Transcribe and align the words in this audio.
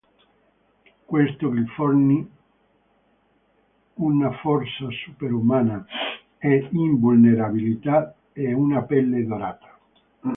Questo 1.05 1.53
gli 1.53 1.63
fornì 1.75 2.27
una 3.97 4.31
forza 4.39 4.87
super 5.05 5.31
umana 5.31 5.85
e 6.39 6.67
l'invulnerabilità 6.71 8.15
e 8.33 8.51
una 8.51 8.81
pelle 8.81 9.23
dorata. 9.23 9.77